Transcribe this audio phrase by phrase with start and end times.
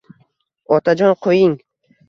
[0.77, 1.57] Otajon, qo’ying.